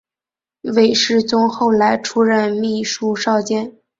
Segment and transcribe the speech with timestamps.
[0.61, 3.75] 韦士宗后来出任秘书少监。